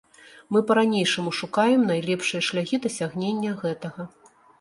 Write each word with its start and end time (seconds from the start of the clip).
Мы 0.55 0.59
па-ранейшаму 0.69 1.33
шукаем 1.39 1.83
найлепшыя 1.91 2.41
шляхі 2.47 2.79
дасягнення 2.87 3.51
гэтага. 3.61 4.07